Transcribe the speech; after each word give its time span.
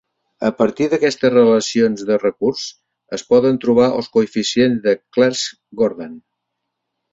A 0.47 0.49
partir 0.59 0.85
d'aquestes 0.93 1.31
relacions 1.33 2.05
de 2.07 2.17
recurs 2.23 2.63
es 3.19 3.25
poden 3.35 3.61
trobar 3.67 3.91
els 3.99 4.11
coeficients 4.17 4.83
de 4.89 4.97
Clebsch-Gordan. 5.19 6.21